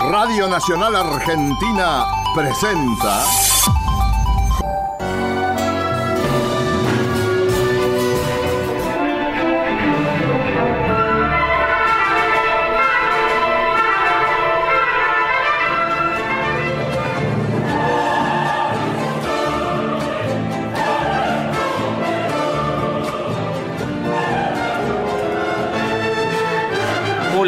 [0.00, 3.22] Radio Nacional Argentina presenta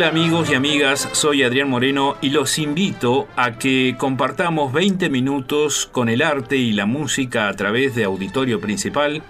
[0.06, 6.08] Amigos y amigas, soy Adrián Moreno y los invito a que compartamos 20 minutos con
[6.08, 9.24] el arte y la música a través de Auditorio Principal,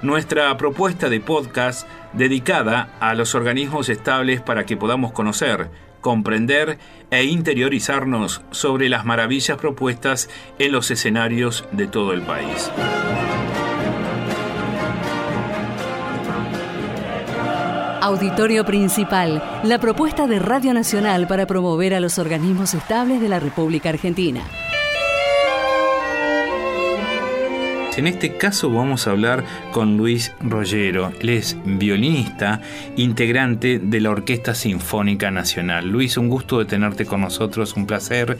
[0.00, 6.78] nuestra propuesta de podcast dedicada a los organismos estables para que podamos conocer, comprender
[7.10, 10.30] e interiorizarnos sobre las maravillas propuestas
[10.60, 12.70] en los escenarios de todo el país.
[18.02, 23.38] Auditorio Principal, la propuesta de Radio Nacional para promover a los organismos estables de la
[23.38, 24.42] República Argentina.
[27.96, 31.12] En este caso vamos a hablar con Luis Rollero.
[31.20, 32.60] Él es violinista,
[32.96, 35.86] integrante de la Orquesta Sinfónica Nacional.
[35.86, 38.38] Luis, un gusto de tenerte con nosotros, un placer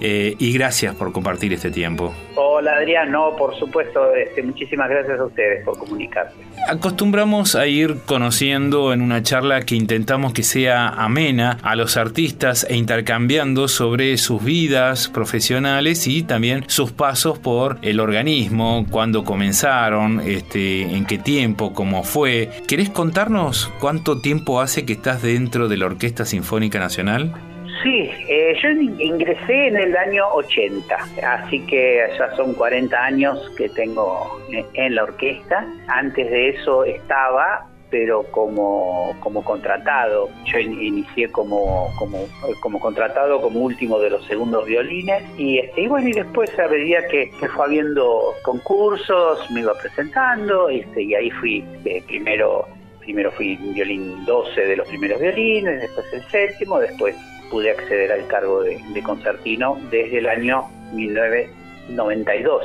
[0.00, 2.12] eh, y gracias por compartir este tiempo.
[2.34, 6.36] Hola Adrián, no, por supuesto, este, muchísimas gracias a ustedes por comunicarse.
[6.68, 12.66] Acostumbramos a ir conociendo en una charla que intentamos que sea amena a los artistas
[12.68, 20.20] e intercambiando sobre sus vidas profesionales y también sus pasos por el organismo, cuándo comenzaron,
[20.20, 22.50] este, en qué tiempo, cómo fue.
[22.66, 27.47] ¿Querés contarnos cuánto tiempo hace que estás dentro de la Orquesta Sinfónica Nacional?
[27.82, 33.68] Sí, eh, yo ingresé en el año 80, así que ya son 40 años que
[33.68, 35.64] tengo en la orquesta.
[35.86, 40.28] Antes de eso estaba, pero como, como contratado.
[40.44, 42.26] Yo inicié como, como,
[42.60, 45.22] como contratado, como último de los segundos violines.
[45.38, 50.68] Y, este, bueno, y después a medida que, que, fue habiendo concursos, me iba presentando,
[50.68, 52.66] este, y ahí fui eh, primero
[53.00, 57.16] primero fui violín 12 de los primeros violines, después el séptimo, después
[57.50, 62.64] pude acceder al cargo de, concertino desde el año 1992.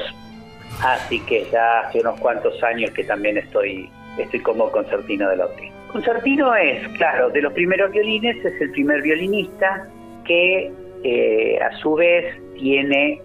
[0.82, 5.46] Así que ya hace unos cuantos años que también estoy, estoy como concertino de la
[5.46, 5.74] orquesta.
[5.92, 9.88] Concertino es, claro, de los primeros violines, es el primer violinista
[10.26, 10.72] que
[11.04, 13.22] eh, a su vez tiene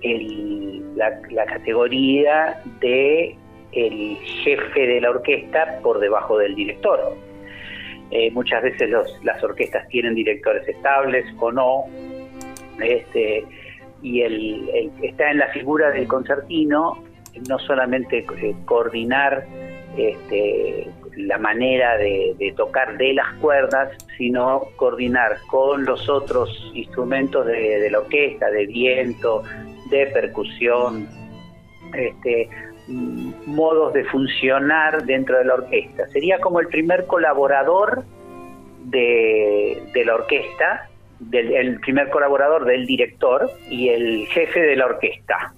[0.97, 3.37] la, la, categoría de
[3.73, 7.17] el jefe de la orquesta por debajo del director.
[8.11, 8.91] Eh, muchas veces
[9.23, 11.85] las orquestas tienen directores estables o no,
[12.81, 13.45] este,
[14.03, 17.03] y el, está en la figura del concertino
[17.49, 19.45] no solamente eh, coordinar
[19.97, 27.89] este, la manera de, tocar de las cuerdas, sino coordinar con los otros instrumentos de,
[27.91, 29.43] la orquesta, de viento,
[29.91, 31.09] de percusión,
[31.95, 32.49] este,
[32.89, 36.07] modos de funcionar dentro de la orquesta.
[36.09, 38.05] Sería como el primer colaborador
[38.85, 40.89] de, la orquesta,
[41.19, 45.55] del, el primer colaborador del director y el jefe de la orquesta.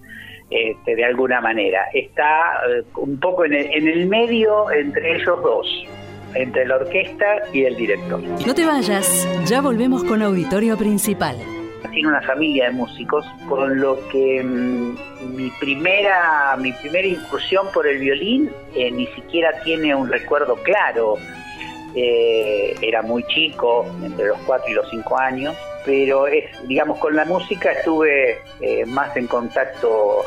[0.51, 1.85] Este, de alguna manera.
[1.95, 5.65] Está eh, un poco en el, en el medio entre ellos dos,
[6.35, 8.21] entre la orquesta y el director.
[8.21, 11.37] No te vayas, ya volvemos con Auditorio Principal
[11.91, 17.87] tiene una familia de músicos, con lo que mm, mi primera mi primera incursión por
[17.87, 21.17] el violín eh, ni siquiera tiene un recuerdo claro.
[21.95, 27.17] Eh, era muy chico, entre los 4 y los 5 años, pero es, digamos, con
[27.17, 30.25] la música estuve eh, más en contacto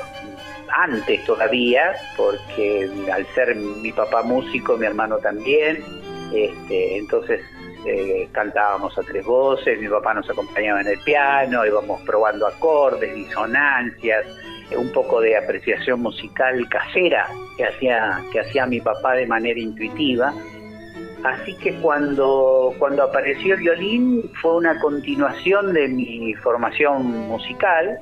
[0.68, 5.84] antes todavía, porque al ser mi papá músico, mi hermano también,
[6.34, 7.42] este, entonces
[7.86, 13.14] eh, cantábamos a tres voces, mi papá nos acompañaba en el piano, íbamos probando acordes,
[13.14, 14.26] disonancias,
[14.72, 17.28] eh, un poco de apreciación musical casera
[17.58, 20.34] que hacía, que hacía mi papá de manera intuitiva.
[21.24, 28.00] Así que cuando, cuando apareció el violín fue una continuación de mi formación musical,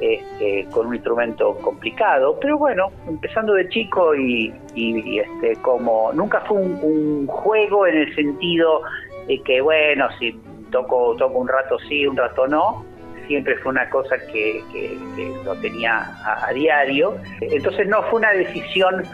[0.00, 6.56] este, con un instrumento complicado, pero bueno, empezando de chico y, este, como nunca fue
[6.58, 8.82] un, juego en el sentido
[9.28, 10.32] de que bueno, si
[10.72, 12.84] toco, toco un rato sí, un rato no,
[13.28, 14.62] siempre fue una cosa que,
[15.44, 19.04] lo tenía a, diario, entonces no fue una decisión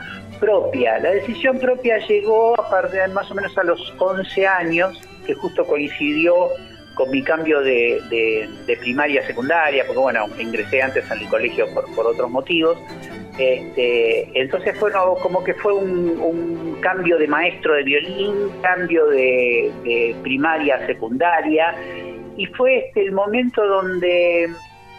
[0.40, 5.34] propia, la decisión propia llegó a partir más o menos a los 11 años, que
[5.34, 6.49] justo coincidió
[6.94, 8.49] con mi cambio de,
[8.81, 12.78] primaria a secundaria, porque bueno, ingresé antes al colegio por, otros motivos.
[13.38, 20.76] Este, entonces fue como que fue un, cambio de maestro de violín, cambio de, primaria
[20.76, 21.75] a secundaria,
[22.36, 24.50] y fue este el momento donde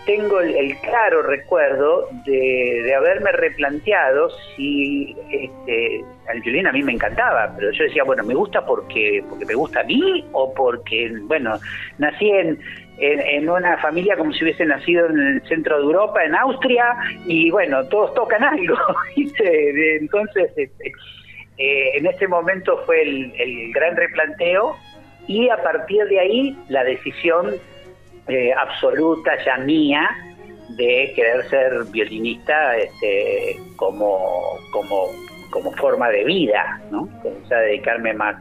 [0.05, 6.03] tengo el, claro recuerdo de, haberme replanteado si este,
[6.33, 9.53] el violín a mí me encantaba, pero yo decía, bueno, me gusta porque, porque me
[9.53, 11.59] gusta a mí o porque, bueno,
[11.99, 12.59] nací en,
[12.97, 16.95] en, una familia como si hubiese nacido en el centro de Europa, en Austria,
[17.25, 18.77] y bueno, todos tocan algo.
[19.15, 20.91] Entonces, este,
[21.57, 24.75] eh, en ese momento fue el, gran replanteo
[25.27, 27.55] y a partir de ahí la decisión
[28.27, 30.09] eh, absoluta ya mía
[30.69, 35.09] de querer ser violinista este, como, como,
[35.51, 37.07] como forma de vida, ¿no?
[37.23, 38.35] O sea, dedicarme más,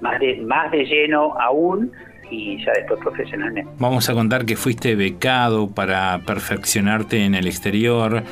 [0.00, 1.92] más, de, más de lleno aún
[2.30, 3.70] y ya después profesionalmente.
[3.78, 8.22] Vamos a contar que fuiste becado para perfeccionarte en el exterior,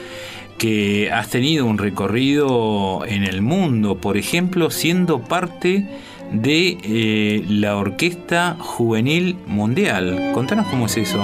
[0.59, 5.87] que has tenido un recorrido en el mundo, por ejemplo, siendo parte
[6.33, 10.33] de eh, la Orquesta Juvenil Mundial.
[10.35, 11.23] Contanos cómo es eso.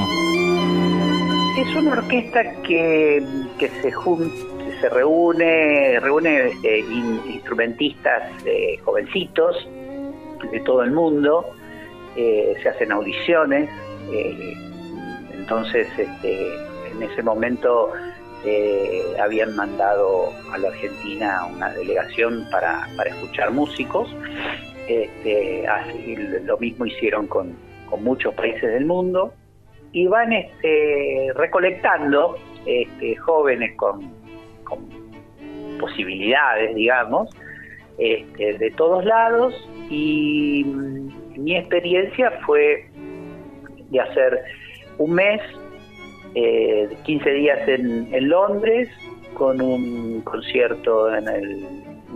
[1.58, 3.22] Es una orquesta que,
[3.58, 3.92] que se,
[4.80, 9.68] se reúne, reúne este, instrumentistas eh, jovencitos
[10.50, 11.54] de todo el mundo,
[12.16, 13.68] eh, se hacen audiciones,
[15.32, 16.54] entonces este,
[16.92, 17.92] en ese momento
[19.20, 24.14] habían mandado a la Argentina una delegación para, para escuchar músicos
[24.88, 25.64] este,
[26.44, 27.56] lo mismo hicieron con,
[28.00, 29.32] muchos países del mundo
[29.92, 32.36] y van este, recolectando
[33.24, 34.12] jóvenes con,
[35.78, 37.30] posibilidades, digamos,
[37.96, 39.54] de todos lados
[39.88, 40.66] y
[41.36, 42.86] mi experiencia fue
[43.90, 44.42] de hacer
[44.98, 45.40] un mes,
[46.34, 48.88] eh, 15 días en, en, Londres,
[49.34, 51.66] con un concierto en el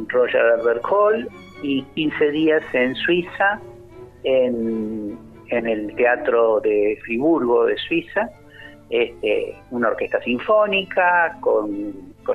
[0.09, 1.29] Royal Albert Hall
[1.62, 3.61] y 15 días en Suiza,
[4.25, 5.19] en,
[5.50, 8.31] el Teatro de Friburgo de Suiza,
[8.91, 11.94] este, una orquesta sinfónica con,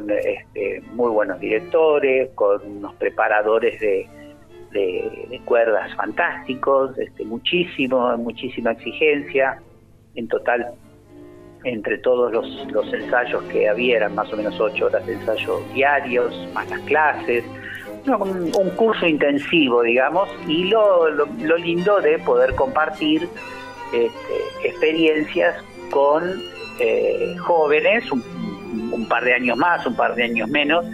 [0.10, 4.08] este, muy buenos directores, con unos preparadores de,
[5.46, 9.62] cuerdas fantásticos, este, muchísimo, muchísima exigencia.
[10.16, 10.74] En total,
[11.64, 16.34] entre todos los, ensayos que había, eran más o menos ocho horas de ensayos diarios,
[16.54, 17.44] más las clases,
[18.06, 23.28] un, curso intensivo, digamos, y lo, lo, lindo de poder compartir
[23.94, 25.56] este, experiencias
[25.90, 26.24] con
[26.80, 30.86] eh, jóvenes, un, par de años más, un par de años menos,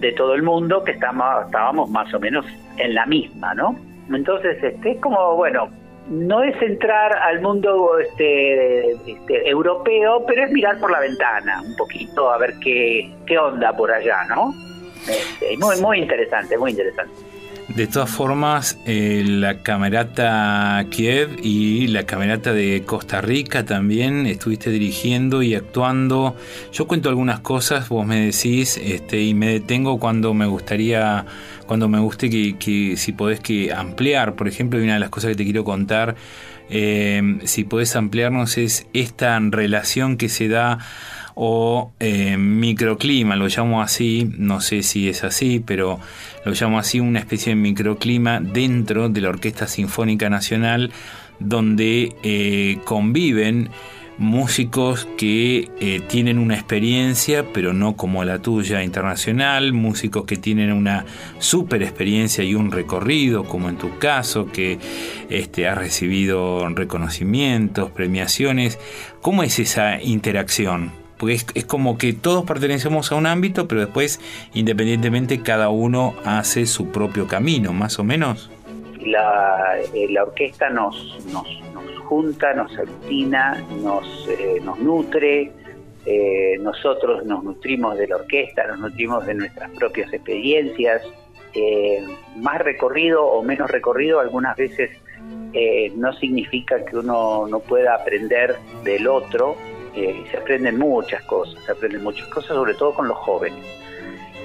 [0.00, 2.44] de todo el mundo, que estábamos, estábamos más o menos
[2.76, 3.76] en la misma, ¿no?
[4.12, 5.68] Entonces, este, es como, bueno,
[6.08, 11.76] no es entrar al mundo este, este, europeo, pero es mirar por la ventana un
[11.76, 14.54] poquito a ver qué, qué onda por allá, ¿no?
[15.08, 17.12] Este, muy, muy interesante, muy interesante.
[17.76, 24.70] De todas formas, eh, la camerata Kiev y la camerata de Costa Rica también estuviste
[24.70, 26.36] dirigiendo y actuando.
[26.72, 31.26] Yo cuento algunas cosas, vos me decís, este, y me detengo cuando me gustaría,
[31.66, 34.36] cuando me guste que, si podés que ampliar.
[34.36, 36.16] Por ejemplo, una de las cosas que te quiero contar,
[36.70, 40.78] eh, si podés ampliarnos, es esta relación que se da
[41.38, 46.00] o eh, microclima, lo llamo así, no sé si es así, pero
[46.44, 50.90] lo llamo así, una especie de microclima dentro de la Orquesta Sinfónica Nacional
[51.38, 53.68] donde eh, conviven
[54.18, 60.72] músicos que eh, tienen una experiencia, pero no como la tuya internacional, músicos que tienen
[60.72, 61.04] una
[61.38, 64.78] super experiencia y un recorrido, como en tu caso, que
[65.28, 68.78] este, has recibido reconocimientos, premiaciones.
[69.20, 71.05] ¿Cómo es esa interacción?
[71.16, 74.20] Porque es, como que todos pertenecemos a un ámbito, pero después,
[74.54, 78.50] independientemente, cada uno hace su propio camino, más o menos.
[79.00, 81.46] La, eh, la orquesta nos, nos,
[82.04, 85.52] junta, nos aglutina, nos, eh, nos nutre,
[86.04, 91.02] eh, nosotros nos nutrimos de la orquesta, nos nutrimos de nuestras propias experiencias,
[92.36, 94.90] más recorrido o menos recorrido algunas veces
[95.94, 99.56] no significa que uno no pueda aprender del otro,
[99.96, 103.64] eh, se aprenden muchas cosas, se aprenden muchas cosas, sobre todo con los jóvenes,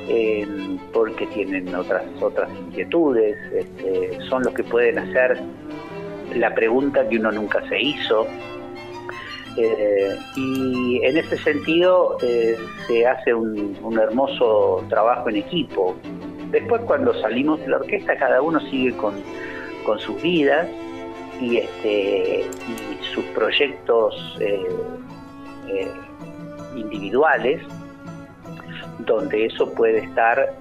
[0.07, 0.47] eh,
[0.93, 5.41] porque tienen otras otras inquietudes, este, son los que pueden hacer
[6.35, 8.25] la pregunta que uno nunca se hizo.
[9.57, 12.17] Eh, y en ese sentido
[12.87, 15.97] se hace un, hermoso trabajo en equipo.
[16.49, 19.15] Después cuando salimos de la orquesta cada uno sigue con,
[19.99, 20.69] sus vidas
[21.41, 24.65] y, este, y sus proyectos eh,
[26.75, 27.61] individuales,
[28.99, 30.53] donde eso puede estar,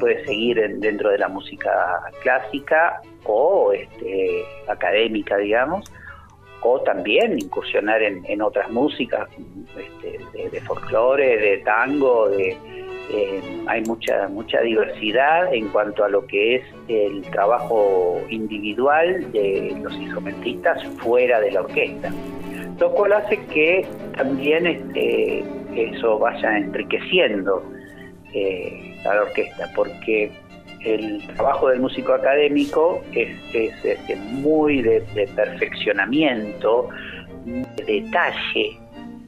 [0.00, 5.90] puede seguir dentro de la música clásica o este, académica, digamos,
[6.62, 9.28] o también incursionar en, otras músicas
[9.76, 12.56] este, de, folclore, de tango, de,
[13.10, 19.76] eh, hay mucha mucha diversidad en cuanto a lo que es el trabajo individual de
[19.82, 22.12] los instrumentistas fuera de la orquesta,
[22.82, 23.86] lo cual hace que
[24.16, 25.44] también este,
[25.76, 27.62] eso vaya enriqueciendo
[28.34, 30.32] eh, a la orquesta, porque
[30.84, 35.00] el trabajo del músico académico es, este, muy de,
[35.36, 36.88] perfeccionamiento,
[37.44, 38.76] de detalle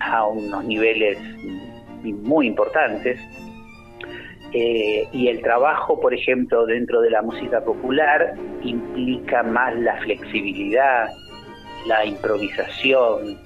[0.00, 1.16] a unos niveles
[2.02, 3.20] muy importantes.
[4.52, 8.34] Eh, y el trabajo, por ejemplo, dentro de la música popular
[8.64, 11.08] implica más la flexibilidad,
[11.86, 13.38] la improvisación,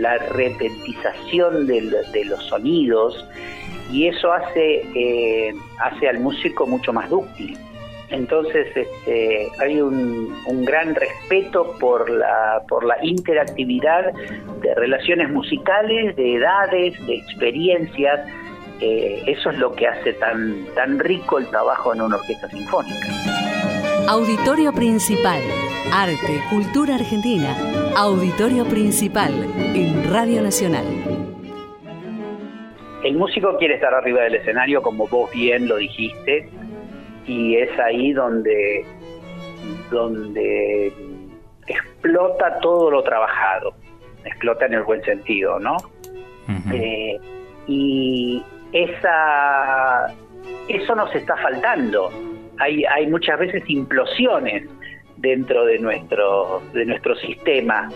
[0.00, 3.26] la repetización de los sonidos
[3.92, 7.56] y eso hace, eh, hace al músico mucho más dúctil.
[8.08, 10.34] Entonces este, hay un,
[10.64, 14.12] gran respeto por la, por la interactividad
[14.60, 18.20] de relaciones musicales, de edades, de experiencias.
[18.80, 23.61] Eh, eso es lo que hace tan, tan rico el trabajo en una orquesta sinfónica.
[24.08, 25.40] Auditorio Principal.
[25.92, 27.56] Arte, Cultura Argentina.
[27.96, 29.32] Auditorio Principal
[29.74, 30.84] en Radio Nacional.
[33.04, 36.48] El músico quiere estar arriba del escenario, como vos bien lo dijiste,
[37.26, 38.84] y es ahí donde,
[39.90, 40.92] donde
[41.68, 43.72] explota todo lo trabajado,
[44.24, 45.76] explota en el buen sentido, ¿no?
[46.72, 47.18] Eh,
[47.68, 48.42] y
[48.72, 50.12] esa,
[50.68, 52.10] eso nos está faltando.
[52.62, 54.68] Hay, hay muchas veces implosiones
[55.16, 57.88] dentro de nuestro, de nuestro sistema.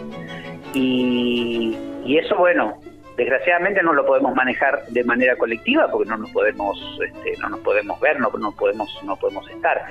[0.75, 2.81] Y, y eso, bueno,
[3.17, 7.61] Desgraciadamente no lo podemos manejar de manera colectiva porque no nos podemos, este, no nos
[7.61, 9.87] podemos ver, no, no podemos, no podemos estar.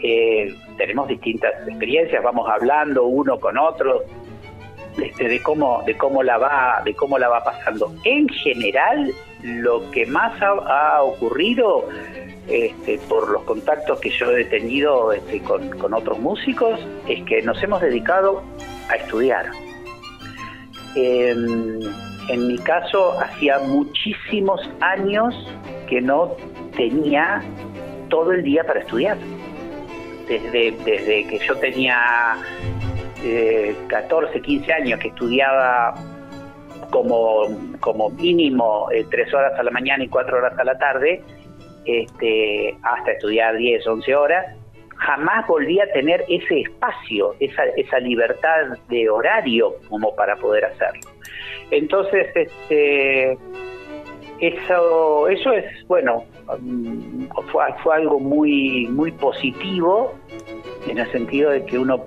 [0.00, 4.02] Eh, tenemos distintas experiencias, vamos hablando uno con otro
[5.00, 7.94] este, de cómo, de cómo la va, de cómo la va pasando.
[8.02, 9.12] En general,
[9.44, 11.88] lo que más ha, ocurrido
[12.48, 17.60] este, por los contactos que yo he tenido este, con, otros músicos es que nos
[17.62, 18.42] hemos dedicado
[18.88, 19.46] a estudiar.
[20.94, 21.80] Em,
[22.28, 25.34] en mi caso, hacía muchísimos años
[25.88, 26.36] que no
[26.76, 27.42] tenía
[28.08, 29.16] todo el día para estudiar.
[30.28, 32.36] Desde, desde que yo tenía
[33.88, 35.94] 14, eh, 15 años que estudiaba
[36.90, 37.46] como,
[37.80, 41.22] como mínimo eh, tres horas a la mañana y cuatro horas a la tarde,
[41.86, 44.46] este, hasta estudiar 10, 11 horas,
[44.96, 51.10] jamás volví a tener ese espacio, esa, esa libertad de horario como para poder hacerlo.
[51.70, 53.36] Entonces, este,
[54.40, 56.24] eso, eso es, bueno,
[56.60, 60.14] mm, fue, fue algo muy, muy positivo
[60.86, 62.04] en el sentido de que uno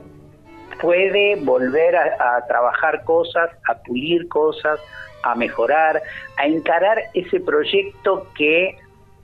[0.82, 4.80] puede volver a, trabajar cosas, a pulir cosas,
[5.24, 6.02] a mejorar,
[6.38, 8.78] a encarar ese proyecto que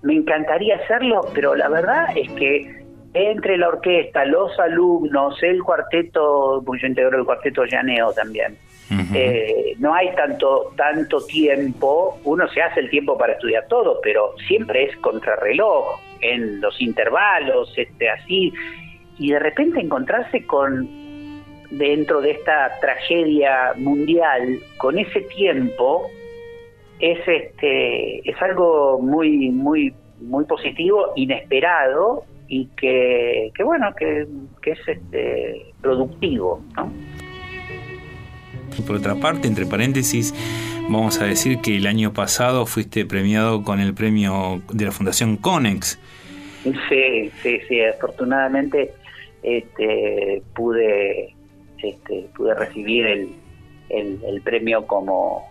[0.06, 6.62] me encantaría hacerlo, pero la verdad es que entre la orquesta, los alumnos, el cuarteto,
[6.66, 8.58] porque yo integro el cuarteto llaneo también,
[9.16, 14.36] eh, no hay tanto, tanto tiempo, uno se hace el tiempo para estudiar todo, pero
[14.48, 18.54] siempre es contrarreloj, en los intervalos, este, así,
[19.18, 20.88] y de repente encontrarse con,
[21.72, 26.10] dentro de esta tragedia mundial, con ese tiempo,
[27.00, 34.28] es, este, es algo muy, muy, muy positivo, inesperado, y que, que bueno, que,
[34.62, 36.92] que es este, productivo, ¿no?
[38.86, 40.34] Por otra parte, entre paréntesis,
[40.90, 45.38] vamos a decir que el año pasado fuiste premiado con el premio de la Fundación
[45.38, 46.00] Conex.
[46.64, 48.92] Sí, sí, sí, afortunadamente
[49.44, 51.36] este, pude,
[51.82, 53.30] este, pude recibir el,
[53.90, 55.48] el, premio como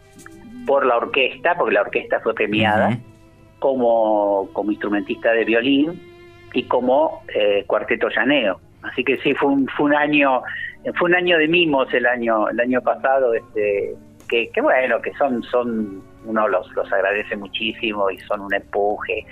[0.67, 2.99] por la orquesta, porque la orquesta fue premiada,
[3.59, 6.01] como, como instrumentista de violín
[6.53, 8.61] y como eh, cuarteto llaneo.
[8.83, 10.43] Así que sí, fue un, fue un año
[10.99, 13.95] fue un año de mimos el año el año pasado este
[14.29, 19.25] que, bueno que son son uno los los agradece muchísimo y son un empuje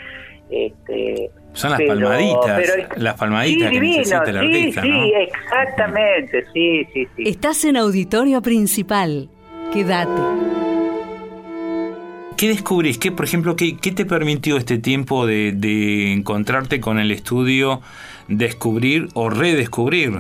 [0.51, 7.29] este son las palmaditas las palmaditas que necesita el sí, sí exactamente sí sí sí.
[7.29, 9.29] Estás en auditorio principal.
[9.73, 10.72] Quédate
[12.43, 12.99] ¿Qué descubrís?
[12.99, 17.83] ¿Qué, por ejemplo, qué, qué te permitió este tiempo de, encontrarte con el estudio,
[18.27, 20.11] descubrir o redescubrir?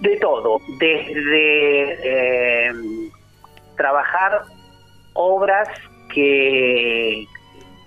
[0.00, 2.72] De todo, desde eh,
[3.78, 4.42] trabajar
[5.14, 5.70] obras
[6.12, 7.24] que,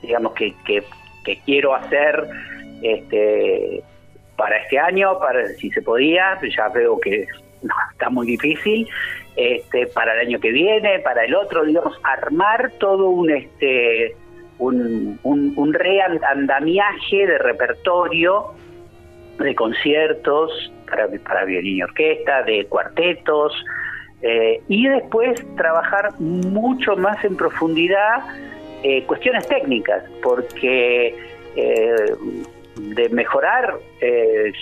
[0.01, 2.27] digamos, que, que, quiero hacer
[2.81, 3.83] este,
[4.35, 7.27] para este año, para si se podía, ya veo que
[7.91, 8.87] está muy difícil,
[9.35, 14.15] este, para el año que viene, para el otro, digamos, armar todo un este
[14.59, 18.53] un, un, reandamiaje de repertorio
[19.39, 23.53] de conciertos para, para violín y orquesta, de cuartetos,
[24.21, 28.19] eh, y después trabajar mucho más en profundidad
[28.83, 31.13] eh, cuestiones técnicas, porque
[31.57, 31.95] eh,
[32.77, 34.55] de mejorar el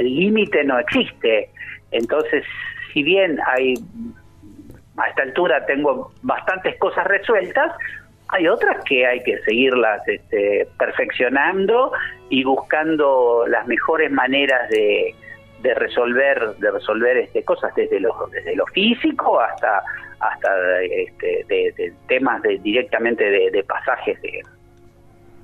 [0.00, 1.50] límite no existe.
[1.96, 2.44] Entonces,
[2.92, 3.74] si bien hay
[4.96, 7.72] a esta altura tengo bastantes cosas resueltas,
[8.28, 11.92] hay otras que hay que seguirlas este, perfeccionando
[12.28, 15.14] y buscando las mejores maneras de,
[15.62, 19.82] de resolver de resolver este, cosas desde lo desde lo físico hasta
[20.20, 24.42] hasta este, de, temas de, directamente de, pasajes de,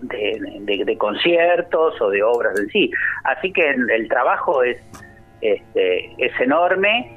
[0.02, 2.90] de, conciertos o de obras en sí.
[3.24, 4.78] Así que el, trabajo es
[5.42, 7.12] este, es enorme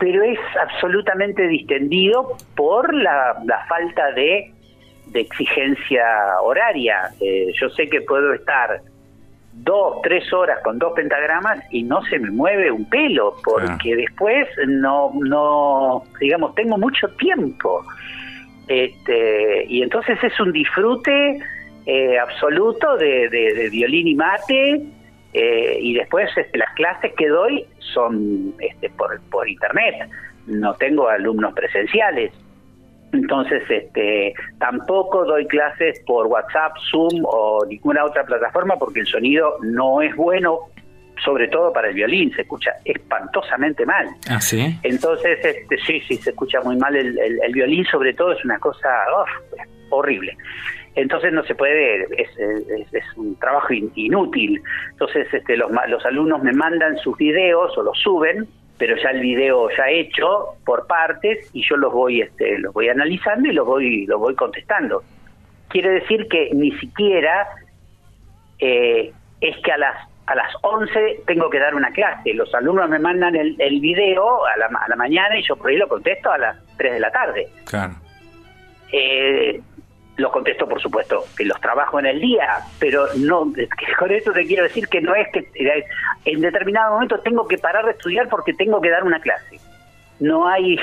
[0.00, 3.36] pero es absolutamente distendido por la,
[3.68, 4.50] falta de,
[5.12, 6.02] exigencia
[6.42, 7.10] horaria.
[7.20, 8.80] Eh, yo sé que puedo estar
[9.52, 14.48] dos, tres horas con dos pentagramas y no se me mueve un pelo, porque después
[14.68, 17.84] no, no, digamos, tengo mucho tiempo.
[18.68, 21.40] Este, y entonces es un disfrute
[21.84, 24.82] eh, absoluto de, de, violín y mate,
[25.32, 30.08] eh, y después este, las clases que doy son este, por, por internet,
[30.46, 32.32] no tengo alumnos presenciales.
[33.12, 39.56] Entonces, este, tampoco doy clases por WhatsApp, Zoom o ninguna otra plataforma porque el sonido
[39.62, 40.60] no es bueno,
[41.24, 44.06] sobre todo para el violín, se escucha espantosamente mal.
[44.28, 44.78] ¿Ah, sí?
[44.82, 48.58] Entonces, este, sí, sí, se escucha muy mal el, el, violín, sobre todo es una
[48.58, 48.88] cosa
[49.90, 50.36] horrible
[50.94, 54.60] entonces no se puede, es, es, un trabajo inútil.
[54.90, 59.20] Entonces este, los, los alumnos me mandan sus videos o los suben, pero ya el
[59.20, 63.66] video ya hecho por partes y yo los voy este, los voy analizando y los
[63.66, 65.02] voy los voy contestando.
[65.68, 67.46] Quiere decir que ni siquiera
[68.58, 72.34] eh, es que a las a las 11 tengo que dar una clase.
[72.34, 75.70] Los alumnos me mandan el, el video a la, a la mañana y yo por
[75.70, 77.48] ahí lo contesto a las 3 de la tarde.
[77.64, 77.94] Claro.
[78.92, 79.60] Eh,
[80.20, 83.52] los contesto, por supuesto, que los trabajo en el día, pero no,
[83.98, 85.48] con eso te quiero decir que no es que
[86.24, 89.58] en determinado momento tengo que parar de estudiar porque tengo que dar una clase.
[90.20, 90.78] No hay,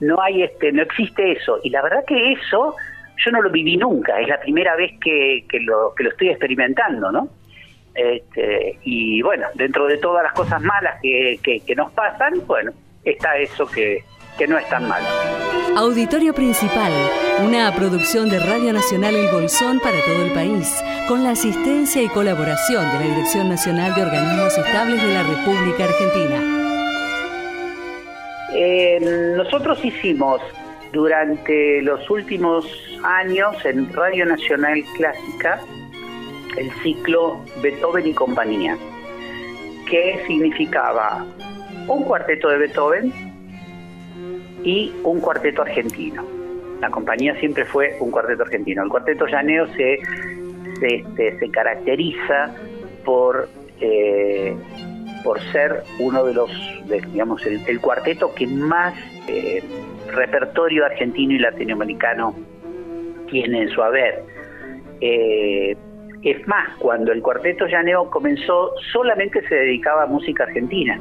[0.00, 1.58] no hay, este, no existe eso.
[1.64, 2.76] Y la verdad que eso
[3.24, 4.20] yo no lo viví nunca.
[4.20, 7.28] Es la primera vez que, que lo, que lo estoy experimentando, ¿no?
[7.94, 12.72] Este, y bueno, dentro de todas las cosas malas que, que nos pasan, bueno,
[13.04, 14.04] está eso que,
[14.38, 15.06] que no es tan malo.
[15.76, 16.92] Auditorio Principal,
[17.44, 22.08] una producción de Radio Nacional El Bolsón para todo el país, con la asistencia y
[22.08, 26.56] colaboración de la Dirección Nacional de Organismos Estables de la República Argentina.
[28.54, 30.40] Eh, nosotros hicimos
[30.92, 32.66] durante los últimos
[33.04, 35.60] años en Radio Nacional Clásica
[36.56, 38.78] el ciclo Beethoven y compañía,
[39.90, 41.26] que significaba
[41.86, 43.25] un cuarteto de Beethoven,
[44.66, 46.24] y un cuarteto argentino.
[46.80, 48.82] La compañía siempre fue un cuarteto argentino.
[48.82, 50.00] El cuarteto llaneo se,
[50.80, 52.52] se, este, caracteriza
[53.04, 53.48] por,
[53.80, 54.56] eh,
[55.22, 56.50] por ser uno de los,
[57.12, 58.92] digamos, el, cuarteto que más
[59.28, 59.62] eh,
[60.12, 62.34] repertorio argentino y latinoamericano
[63.30, 64.24] tiene en su haber.
[65.00, 65.76] Eh,
[66.24, 70.98] es más, cuando el cuarteto llaneo comenzó, solamente se dedicaba a música argentina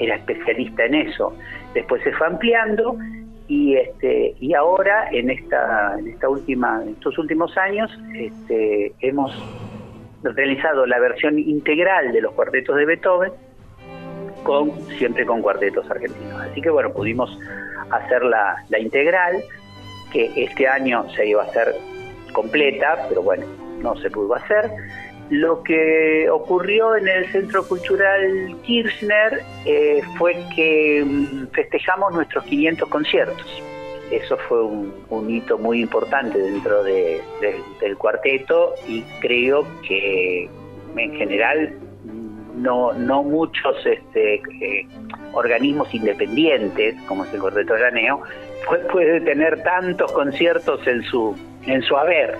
[0.00, 1.32] era especialista en eso.
[1.74, 2.96] Después se fue ampliando
[3.46, 9.32] y este y ahora en esta en esta última en estos últimos años este, hemos
[10.22, 13.32] realizado la versión integral de los cuartetos de Beethoven
[14.44, 16.40] con siempre con cuartetos argentinos.
[16.40, 17.36] Así que bueno, pudimos
[17.90, 19.42] hacer la, la integral
[20.12, 21.74] que este año se iba a hacer
[22.32, 23.46] completa, pero bueno,
[23.82, 24.70] no se pudo hacer
[25.30, 32.88] lo que ocurrió en el Centro Cultural Kirchner eh, fue que mm, festejamos nuestros 500
[32.88, 33.62] conciertos.
[34.10, 40.50] Eso fue un, hito muy importante dentro del cuarteto y creo que
[40.96, 41.78] en general
[42.56, 44.88] no, no muchos este, eh,
[45.32, 48.22] organismos independientes, como es el Cuarteto Graneo,
[48.66, 52.38] puede, puede tener tantos conciertos en su, en su haber.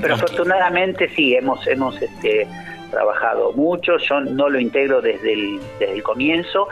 [0.00, 2.46] Pero afortunadamente sí, hemos, hemos este,
[2.90, 6.66] trabajado mucho, yo no lo integro desde el, desde el comienzo,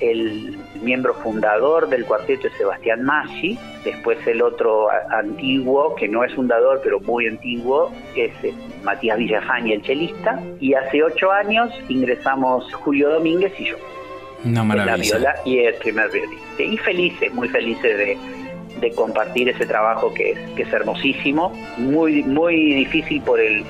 [0.00, 6.34] el miembro fundador del cuarteto es Sebastián Massi, después el otro antiguo, que no es
[6.34, 12.72] fundador, pero muy antiguo, es eh, Matías Villafañe, el chelista, y hace ocho años ingresamos
[12.74, 13.76] Julio Domínguez y yo.
[14.44, 16.38] la viola y el primer violín.
[16.58, 18.18] Y felices, muy felices de,
[18.90, 23.64] compartir ese trabajo que es, que es hermosísimo, muy, muy difícil por el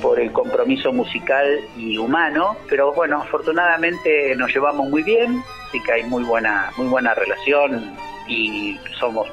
[0.00, 5.92] por el compromiso musical y humano, pero bueno, afortunadamente nos llevamos muy bien, así que
[5.92, 7.94] hay muy buena, muy buena relación
[8.26, 9.28] y somos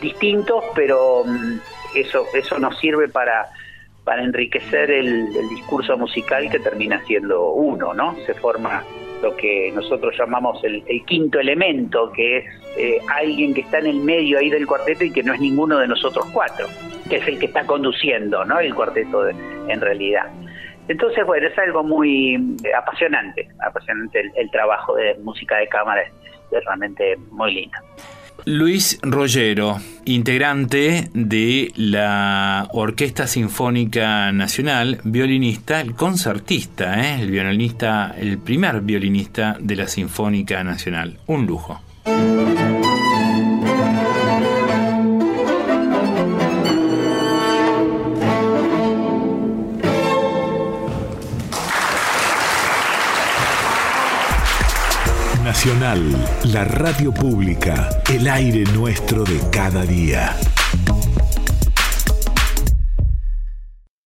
[0.00, 1.58] distintos, pero mm,
[1.94, 3.48] eso, eso nos sirve para,
[4.04, 8.16] para enriquecer el, el discurso musical que termina siendo uno, ¿no?
[8.26, 8.82] Se forma
[9.24, 12.44] lo que nosotros llamamos el, quinto elemento, que es
[12.76, 15.78] eh, alguien que está en el medio ahí del cuarteto y que no es ninguno
[15.78, 16.66] de nosotros cuatro,
[17.08, 18.60] que es el que está conduciendo ¿no?
[18.60, 20.30] el cuarteto en realidad.
[20.88, 26.64] Entonces, bueno, es algo muy eh, apasionante, apasionante el, trabajo de música de cámara, es
[26.64, 27.78] realmente muy lindo.
[28.46, 37.22] Luis Rollero, integrante de la Orquesta Sinfónica Nacional, violinista, el concertista, ¿eh?
[37.22, 41.18] el violinista, el primer violinista de la Sinfónica Nacional.
[41.26, 41.80] Un lujo.
[55.94, 60.36] La radio pública, el aire nuestro de cada día.